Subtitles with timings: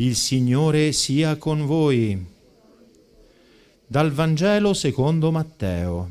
[0.00, 2.18] Il Signore sia con voi.
[3.86, 6.10] Dal Vangelo secondo Matteo.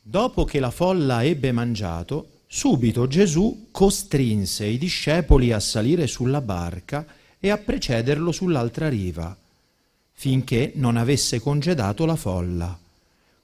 [0.00, 7.04] Dopo che la folla ebbe mangiato, subito Gesù costrinse i discepoli a salire sulla barca
[7.38, 9.36] e a precederlo sull'altra riva,
[10.12, 12.78] finché non avesse congedato la folla.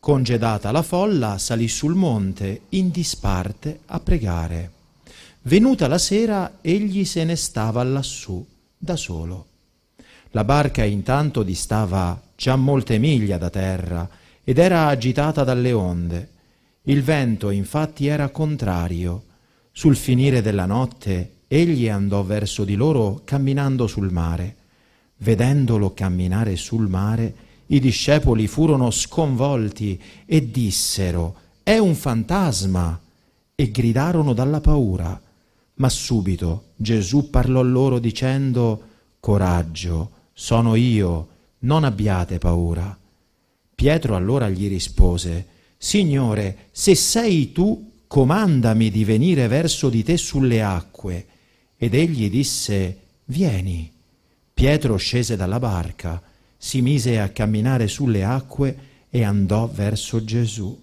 [0.01, 4.79] Congedata la folla, salì sul monte in disparte a pregare.
[5.43, 9.47] Venuta la sera, egli se ne stava lassù, da solo.
[10.33, 14.09] La barca intanto distava già molte miglia da terra
[14.45, 16.29] ed era agitata dalle onde.
[16.83, 19.25] Il vento infatti era contrario.
[19.73, 24.57] Sul finire della notte egli andò verso di loro camminando sul mare.
[25.17, 27.35] Vedendolo camminare sul mare,
[27.67, 33.01] i discepoli furono sconvolti e dissero, è un fantasma,
[33.55, 35.21] e gridarono dalla paura.
[35.81, 38.83] Ma subito Gesù parlò loro dicendo,
[39.19, 41.29] Coraggio, sono io,
[41.61, 42.97] non abbiate paura.
[43.75, 45.47] Pietro allora gli rispose,
[45.79, 51.27] Signore, se sei tu, comandami di venire verso di te sulle acque.
[51.79, 53.91] Ed egli disse, Vieni.
[54.53, 56.23] Pietro scese dalla barca,
[56.59, 58.77] si mise a camminare sulle acque
[59.09, 60.79] e andò verso Gesù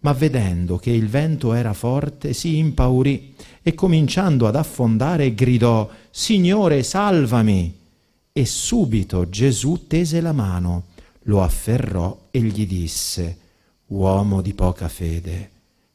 [0.00, 6.82] ma vedendo che il vento era forte si impaurì e cominciando ad affondare gridò Signore
[6.82, 7.76] salvami.
[8.32, 10.84] E subito Gesù tese la mano,
[11.22, 13.38] lo afferrò e gli disse
[13.86, 15.50] Uomo di poca fede,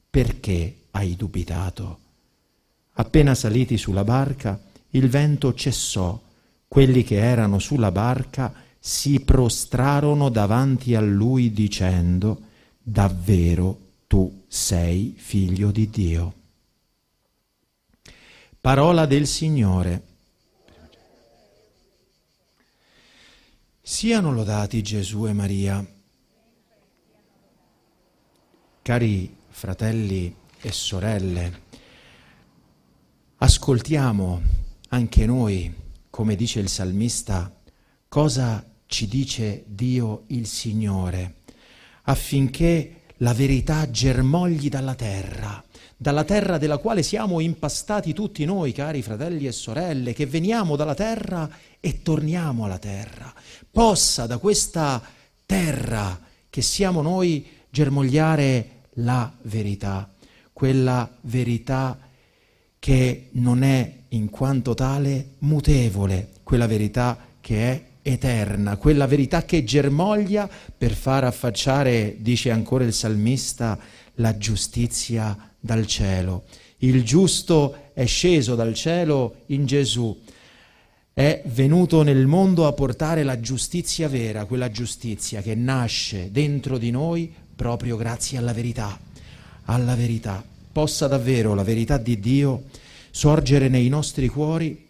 [0.10, 2.00] perché hai dubitato?
[2.94, 4.60] Appena saliti sulla barca,
[4.92, 6.20] il vento cessò.
[6.68, 12.42] Quelli che erano sulla barca si prostrarono davanti a lui dicendo
[12.82, 13.83] Davvero
[14.14, 16.34] tu sei figlio di Dio.
[18.62, 20.04] Parola del Signore.
[23.82, 25.84] Siano lodati Gesù e Maria.
[28.84, 31.62] Cari fratelli e sorelle,
[33.38, 34.42] ascoltiamo
[34.90, 35.74] anche noi,
[36.12, 37.52] come dice il salmista,
[38.08, 41.38] cosa ci dice Dio il Signore,
[42.04, 45.64] affinché la verità germogli dalla terra,
[45.96, 50.94] dalla terra della quale siamo impastati tutti noi, cari fratelli e sorelle, che veniamo dalla
[50.94, 53.34] terra e torniamo alla terra.
[53.72, 55.02] Possa da questa
[55.46, 56.20] terra
[56.50, 60.14] che siamo noi germogliare la verità,
[60.52, 61.98] quella verità
[62.78, 69.64] che non è in quanto tale mutevole, quella verità che è eterna, quella verità che
[69.64, 70.48] germoglia
[70.78, 73.80] per far affacciare, dice ancora il salmista,
[74.16, 76.44] la giustizia dal cielo.
[76.80, 80.16] Il giusto è sceso dal cielo in Gesù,
[81.14, 86.92] è venuto nel mondo a portare la giustizia vera, quella giustizia che nasce dentro di
[86.92, 89.00] noi proprio grazie alla verità,
[89.66, 90.44] alla verità.
[90.72, 92.64] Possa davvero la verità di Dio
[93.12, 94.90] sorgere nei nostri cuori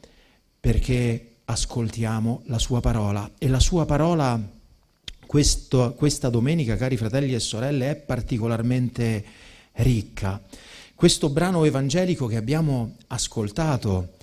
[0.59, 4.39] perché ascoltiamo la sua parola e la sua parola
[5.25, 9.25] questo, questa domenica, cari fratelli e sorelle, è particolarmente
[9.73, 10.39] ricca.
[10.93, 14.13] Questo brano evangelico che abbiamo ascoltato,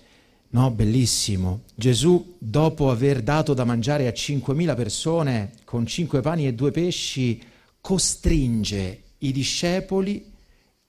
[0.50, 1.62] no, bellissimo.
[1.74, 7.42] Gesù, dopo aver dato da mangiare a 5.000 persone con cinque pani e due pesci,
[7.80, 10.32] costringe i discepoli,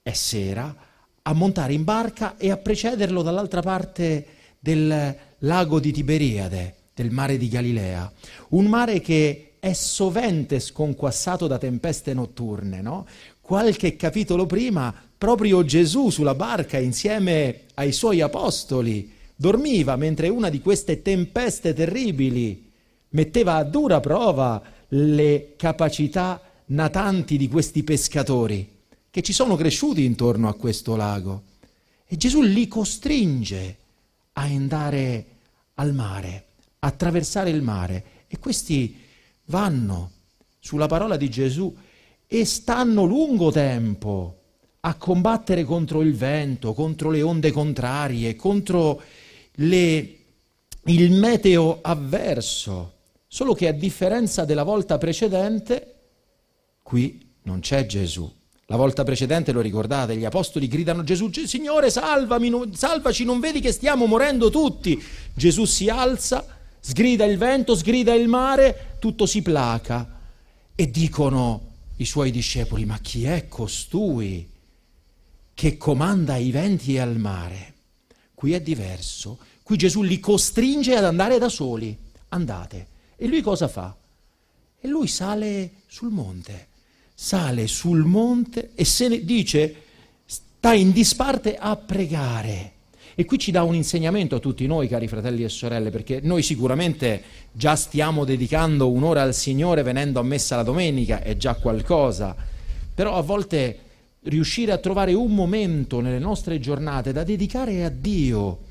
[0.00, 0.74] è sera,
[1.20, 4.26] a montare in barca e a precederlo dall'altra parte
[4.58, 8.12] del lago di Tiberiade, del mare di Galilea,
[8.50, 13.06] un mare che è sovente sconquassato da tempeste notturne, no?
[13.40, 20.60] Qualche capitolo prima, proprio Gesù sulla barca insieme ai suoi apostoli dormiva mentre una di
[20.60, 22.70] queste tempeste terribili
[23.10, 28.68] metteva a dura prova le capacità natanti di questi pescatori
[29.10, 31.42] che ci sono cresciuti intorno a questo lago.
[32.06, 33.76] E Gesù li costringe
[34.34, 35.26] a andare
[35.74, 36.46] al mare,
[36.80, 38.04] attraversare il mare.
[38.28, 38.96] E questi
[39.46, 40.10] vanno
[40.58, 41.74] sulla parola di Gesù
[42.26, 44.38] e stanno lungo tempo
[44.80, 49.00] a combattere contro il vento, contro le onde contrarie, contro
[49.52, 50.18] le,
[50.84, 52.94] il meteo avverso.
[53.26, 55.94] Solo che a differenza della volta precedente,
[56.82, 58.30] qui non c'è Gesù.
[58.66, 63.72] La volta precedente, lo ricordate, gli apostoli gridano Gesù, Signore salvami, salvaci, non vedi che
[63.72, 65.02] stiamo morendo tutti?
[65.34, 66.46] Gesù si alza,
[66.80, 70.20] sgrida il vento, sgrida il mare, tutto si placa.
[70.74, 74.48] E dicono i suoi discepoli, ma chi è costui
[75.54, 77.74] che comanda ai venti e al mare?
[78.34, 79.38] Qui è diverso.
[79.62, 81.96] Qui Gesù li costringe ad andare da soli.
[82.28, 82.86] Andate.
[83.16, 83.94] E lui cosa fa?
[84.80, 86.68] E lui sale sul monte.
[87.24, 89.74] Sale sul monte e se ne dice
[90.24, 92.72] sta in disparte a pregare.
[93.14, 96.42] E qui ci dà un insegnamento a tutti noi, cari fratelli e sorelle, perché noi
[96.42, 97.22] sicuramente
[97.52, 102.34] già stiamo dedicando un'ora al Signore venendo a messa la domenica, è già qualcosa,
[102.92, 103.78] però a volte
[104.22, 108.62] riuscire a trovare un momento nelle nostre giornate da dedicare a Dio,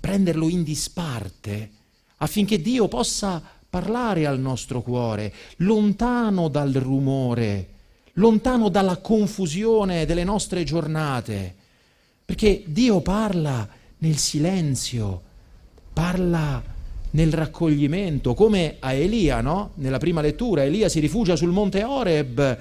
[0.00, 1.70] prenderlo in disparte,
[2.16, 3.40] affinché Dio possa
[3.70, 7.71] parlare al nostro cuore, lontano dal rumore,
[8.14, 11.54] lontano dalla confusione delle nostre giornate,
[12.24, 13.68] perché Dio parla
[13.98, 15.22] nel silenzio,
[15.92, 16.62] parla
[17.10, 19.72] nel raccoglimento, come a Elia, no?
[19.74, 22.58] Nella prima lettura, Elia si rifugia sul monte Oreb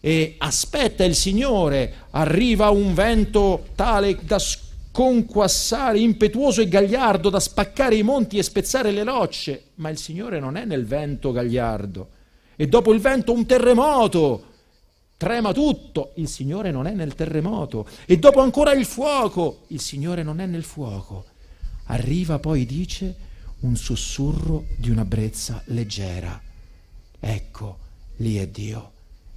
[0.00, 7.94] e aspetta il Signore, arriva un vento tale da sconquassare, impetuoso e gagliardo, da spaccare
[7.94, 12.08] i monti e spezzare le rocce, ma il Signore non è nel vento gagliardo.
[12.56, 14.50] E dopo il vento un terremoto,
[15.22, 17.86] trema tutto, il Signore non è nel terremoto.
[18.06, 21.26] E dopo ancora il fuoco, il Signore non è nel fuoco.
[21.84, 23.14] Arriva poi, dice,
[23.60, 26.42] un sussurro di una brezza leggera.
[27.20, 27.78] Ecco,
[28.16, 28.90] lì è Dio.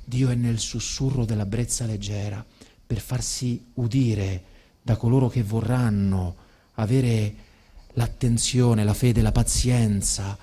[0.03, 2.43] Dio è nel sussurro della brezza leggera
[2.87, 4.43] per farsi udire
[4.81, 6.35] da coloro che vorranno
[6.75, 7.35] avere
[7.93, 10.35] l'attenzione, la fede, la pazienza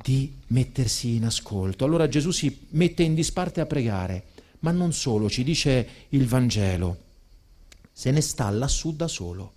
[0.00, 1.84] di mettersi in ascolto.
[1.84, 6.96] Allora Gesù si mette in disparte a pregare ma non solo, ci dice il Vangelo,
[7.92, 9.52] se ne sta lassù da solo.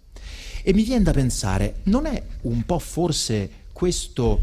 [0.64, 4.42] E mi viene da pensare, non è un po' forse questo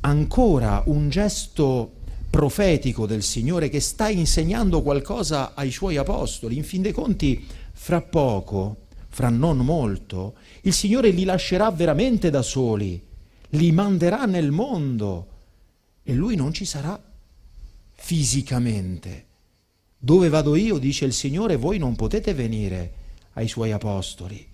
[0.00, 1.92] ancora un gesto
[2.30, 6.56] profetico del Signore che sta insegnando qualcosa ai suoi apostoli?
[6.56, 12.42] In fin dei conti, fra poco, fra non molto, il Signore li lascerà veramente da
[12.42, 13.02] soli,
[13.50, 15.28] li manderà nel mondo
[16.02, 17.02] e lui non ci sarà
[17.94, 19.24] fisicamente.
[20.06, 22.92] Dove vado io, dice il Signore, voi non potete venire
[23.32, 24.46] ai suoi apostoli.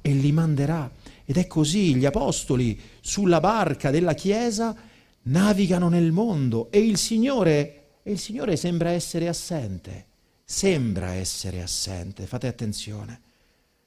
[0.00, 0.88] E li manderà.
[1.24, 4.76] Ed è così, gli apostoli sulla barca della Chiesa
[5.22, 10.06] navigano nel mondo e il Signore, e il Signore sembra essere assente,
[10.44, 13.20] sembra essere assente, fate attenzione,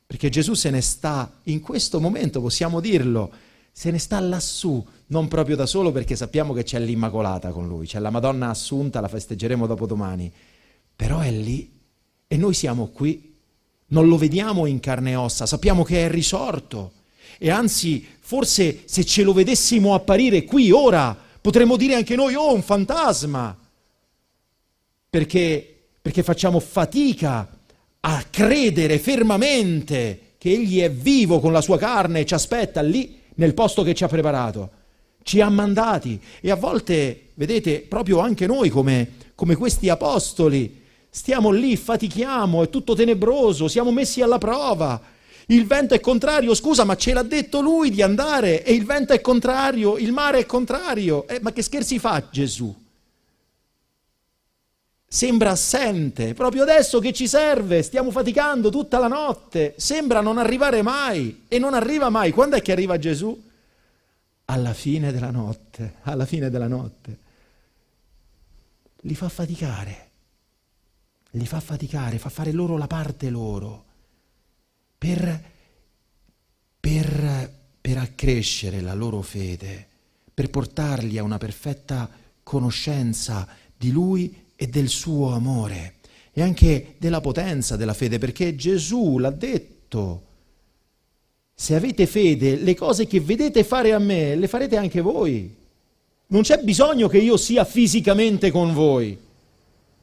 [0.06, 3.32] perché Gesù se ne sta, in questo momento possiamo dirlo,
[3.72, 7.88] se ne sta lassù, non proprio da solo perché sappiamo che c'è l'Immacolata con lui,
[7.88, 10.30] c'è la Madonna Assunta, la festeggeremo dopo domani
[10.96, 11.72] però è lì
[12.28, 13.34] e noi siamo qui.
[13.88, 16.92] Non lo vediamo in carne e ossa, sappiamo che è risorto.
[17.38, 22.54] E anzi, forse se ce lo vedessimo apparire qui ora, potremmo dire anche noi, oh,
[22.54, 23.58] un fantasma.
[25.10, 27.48] Perché, perché facciamo fatica
[28.02, 33.20] a credere fermamente che Egli è vivo con la sua carne e ci aspetta lì
[33.36, 34.72] nel posto che ci ha preparato.
[35.24, 40.84] Ci ha mandati e a volte, vedete, proprio anche noi come, come questi apostoli,
[41.16, 45.02] Stiamo lì, fatichiamo, è tutto tenebroso, siamo messi alla prova.
[45.46, 49.14] Il vento è contrario, scusa, ma ce l'ha detto lui di andare e il vento
[49.14, 51.26] è contrario, il mare è contrario.
[51.26, 52.76] Eh, ma che scherzi fa Gesù?
[55.08, 60.82] Sembra assente, proprio adesso che ci serve, stiamo faticando tutta la notte, sembra non arrivare
[60.82, 62.32] mai e non arriva mai.
[62.32, 63.42] Quando è che arriva Gesù?
[64.44, 67.18] Alla fine della notte, alla fine della notte.
[69.00, 70.05] Li fa faticare
[71.36, 73.84] li fa faticare, fa fare loro la parte loro,
[74.98, 75.44] per,
[76.80, 77.52] per,
[77.82, 79.88] per accrescere la loro fede,
[80.34, 82.10] per portarli a una perfetta
[82.42, 85.96] conoscenza di Lui e del suo amore
[86.32, 90.24] e anche della potenza della fede, perché Gesù l'ha detto.
[91.54, 95.54] Se avete fede, le cose che vedete fare a me, le farete anche voi.
[96.28, 99.24] Non c'è bisogno che io sia fisicamente con voi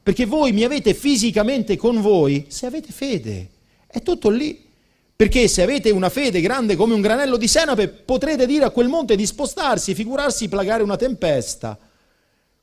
[0.03, 3.49] perché voi mi avete fisicamente con voi se avete fede.
[3.87, 4.71] È tutto lì.
[5.15, 8.89] Perché se avete una fede grande come un granello di senape, potrete dire a quel
[8.89, 11.77] monte di spostarsi, figurarsi plagare una tempesta.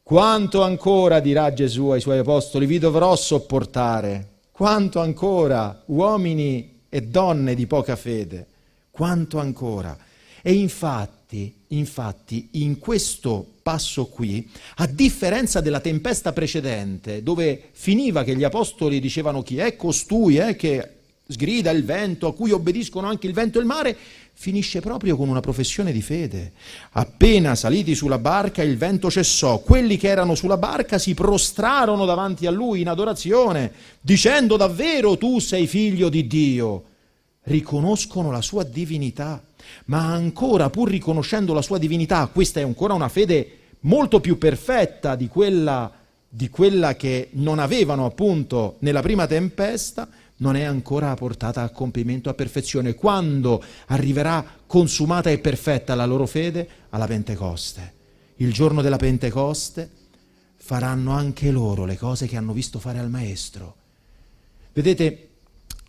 [0.03, 4.29] Quanto ancora, dirà Gesù ai suoi apostoli, vi dovrò sopportare?
[4.51, 8.47] Quanto ancora, uomini e donne di poca fede?
[8.91, 9.97] Quanto ancora?
[10.43, 11.20] E infatti,
[11.69, 19.01] infatti, in questo passo qui, a differenza della tempesta precedente, dove finiva che gli apostoli
[19.01, 20.89] dicevano chi è costui eh, che
[21.29, 23.97] sgrida il vento, a cui obbediscono anche il vento e il mare,
[24.33, 26.53] finisce proprio con una professione di fede.
[26.93, 32.47] Appena saliti sulla barca il vento cessò, quelli che erano sulla barca si prostrarono davanti
[32.47, 33.71] a lui in adorazione,
[34.01, 36.85] dicendo davvero tu sei figlio di Dio.
[37.43, 39.43] Riconoscono la sua divinità
[39.87, 45.17] ma ancora pur riconoscendo la sua divinità, questa è ancora una fede molto più perfetta
[45.17, 45.90] di quella,
[46.29, 50.09] di quella che non avevano appunto nella prima tempesta,
[50.40, 52.95] non è ancora portata a compimento, a perfezione.
[52.95, 56.69] Quando arriverà consumata e perfetta la loro fede?
[56.90, 57.99] Alla Pentecoste.
[58.37, 59.88] Il giorno della Pentecoste
[60.57, 63.76] faranno anche loro le cose che hanno visto fare al Maestro.
[64.73, 65.29] Vedete,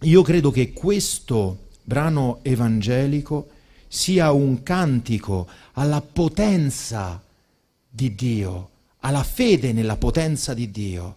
[0.01, 3.47] io credo che questo brano evangelico
[3.93, 7.21] sia un cantico alla potenza
[7.89, 8.69] di Dio,
[8.99, 11.15] alla fede nella potenza di Dio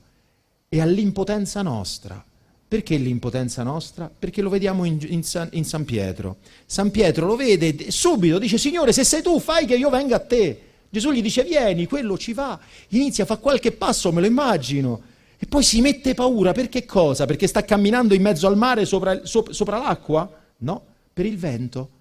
[0.68, 2.22] e all'impotenza nostra.
[2.66, 4.10] Perché l'impotenza nostra?
[4.18, 6.38] Perché lo vediamo in, in, San, in, San, Pietro.
[6.66, 10.20] San Pietro lo vede subito, dice Signore se sei tu fai che io venga a
[10.20, 10.60] te.
[10.90, 15.00] Gesù gli dice vieni, quello ci va, inizia a fare qualche passo, me lo immagino,
[15.38, 17.24] e poi si mette paura, per che cosa?
[17.24, 20.28] Perché sta camminando in mezzo al mare sopra, sopra l'acqua?
[20.58, 21.93] No, per il vento.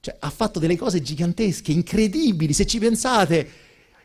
[0.00, 3.48] Cioè ha fatto delle cose gigantesche, incredibili, se ci pensate,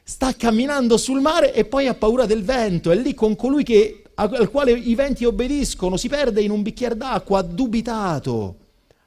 [0.04, 4.04] sta camminando sul mare e poi ha paura del vento, è lì con colui che
[4.16, 8.58] al quale i venti obbediscono, si perde in un bicchiere d'acqua, ha dubitato,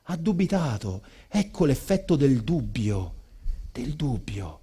[0.04, 1.02] ha dubitato.
[1.28, 3.14] Ecco l'effetto del dubbio,
[3.72, 4.60] del dubbio.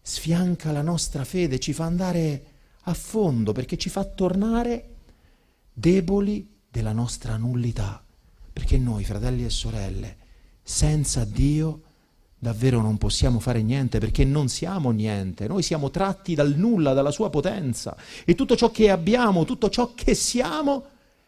[0.00, 2.44] Sfianca la nostra fede, ci fa andare
[2.82, 4.94] a fondo perché ci fa tornare
[5.72, 8.02] deboli della nostra nullità.
[8.52, 10.16] Perché noi, fratelli e sorelle,
[10.68, 11.80] senza Dio
[12.38, 17.10] davvero non possiamo fare niente perché non siamo niente, noi siamo tratti dal nulla, dalla
[17.10, 17.96] sua potenza.
[18.26, 20.84] E tutto ciò che abbiamo, tutto ciò che siamo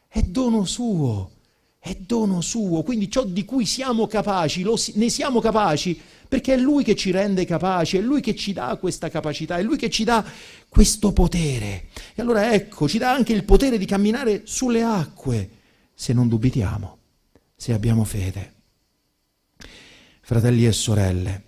[0.08, 1.30] è dono suo,
[1.78, 6.58] è dono suo, quindi ciò di cui siamo capaci, lo, ne siamo capaci perché è
[6.58, 9.88] lui che ci rende capaci, è lui che ci dà questa capacità, è lui che
[9.88, 10.22] ci dà
[10.68, 11.86] questo potere.
[12.14, 15.50] E allora ecco, ci dà anche il potere di camminare sulle acque
[15.94, 16.98] se non dubitiamo,
[17.56, 18.58] se abbiamo fede
[20.30, 21.42] fratelli e sorelle,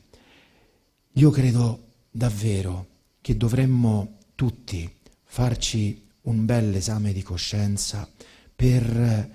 [1.12, 2.86] io credo davvero
[3.20, 8.10] che dovremmo tutti farci un bel esame di coscienza
[8.56, 9.30] per,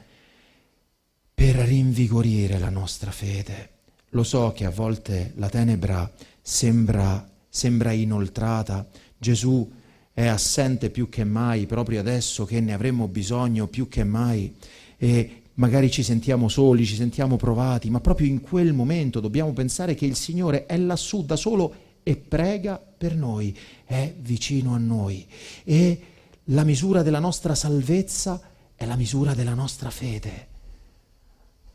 [1.34, 3.70] per rinvigorire la nostra fede.
[4.10, 6.12] Lo so che a volte la tenebra
[6.42, 8.86] sembra, sembra inoltrata,
[9.18, 9.72] Gesù
[10.12, 14.54] è assente più che mai, proprio adesso che ne avremmo bisogno più che mai,
[14.98, 19.96] e magari ci sentiamo soli, ci sentiamo provati, ma proprio in quel momento dobbiamo pensare
[19.96, 25.28] che il Signore è lassù da solo e prega per noi, è vicino a noi.
[25.64, 26.02] E
[26.46, 28.42] la misura della nostra salvezza
[28.76, 30.48] è la misura della nostra fede.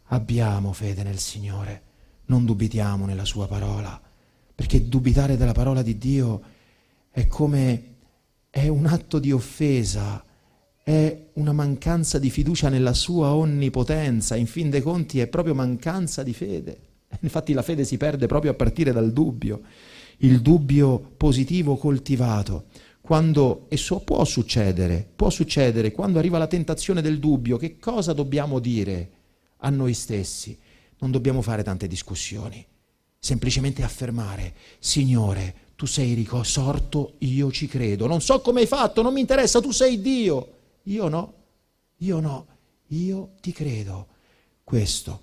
[0.07, 1.83] Abbiamo fede nel Signore,
[2.27, 4.01] non dubitiamo nella Sua parola,
[4.55, 6.43] perché dubitare della parola di Dio
[7.11, 7.95] è come
[8.49, 10.25] è un atto di offesa
[10.83, 16.23] è una mancanza di fiducia nella sua onnipotenza, in fin dei conti è proprio mancanza
[16.23, 16.79] di fede.
[17.21, 19.61] Infatti la fede si perde proprio a partire dal dubbio,
[20.19, 22.65] il dubbio positivo coltivato.
[23.01, 28.13] Quando, e so, può succedere, può succedere, quando arriva la tentazione del dubbio, che cosa
[28.13, 29.11] dobbiamo dire
[29.59, 30.57] a noi stessi?
[30.99, 32.65] Non dobbiamo fare tante discussioni,
[33.19, 38.07] semplicemente affermare, Signore, tu sei risorto, io ci credo.
[38.07, 40.61] Non so come hai fatto, non mi interessa, tu sei Dio.
[40.87, 41.35] Io no,
[41.99, 42.47] io no,
[42.89, 44.09] io ti credo.
[44.65, 45.23] Questo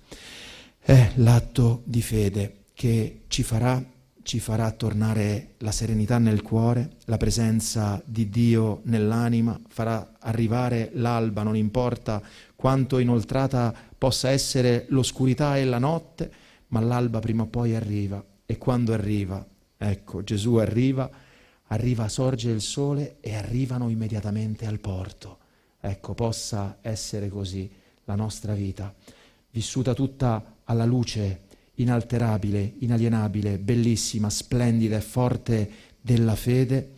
[0.78, 3.82] è l'atto di fede che ci farà,
[4.22, 11.42] ci farà tornare la serenità nel cuore, la presenza di Dio nell'anima, farà arrivare l'alba,
[11.42, 12.22] non importa
[12.56, 16.32] quanto inoltrata possa essere l'oscurità e la notte,
[16.68, 21.10] ma l'alba prima o poi arriva e quando arriva, ecco, Gesù arriva,
[21.64, 25.39] arriva, sorge il sole e arrivano immediatamente al porto
[25.80, 27.70] ecco, possa essere così
[28.04, 28.94] la nostra vita,
[29.50, 35.70] vissuta tutta alla luce inalterabile, inalienabile, bellissima, splendida e forte
[36.00, 36.92] della fede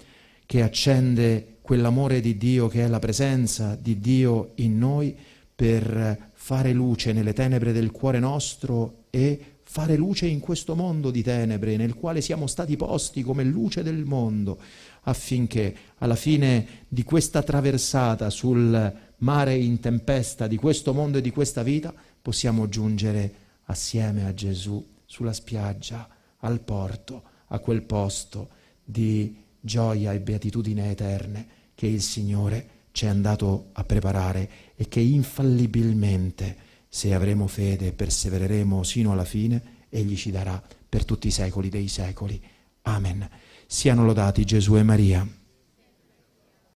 [0.47, 5.17] che accende quell'amore di Dio che è la presenza di Dio in noi
[5.55, 11.23] per fare luce nelle tenebre del cuore nostro e fare luce in questo mondo di
[11.23, 14.59] tenebre nel quale siamo stati posti come luce del mondo,
[15.05, 21.31] affinché alla fine di questa traversata sul mare in tempesta di questo mondo e di
[21.31, 26.07] questa vita possiamo giungere assieme a Gesù sulla spiaggia,
[26.41, 28.51] al porto, a quel posto
[28.85, 35.01] di gioia e beatitudine eterne che il Signore ci è andato a preparare e che
[35.01, 36.57] infallibilmente,
[36.95, 41.71] se avremo fede e persevereremo sino alla fine, Egli ci darà per tutti i secoli
[41.71, 42.39] dei secoli.
[42.83, 43.27] Amen.
[43.67, 45.27] Siano lodati Gesù e Maria.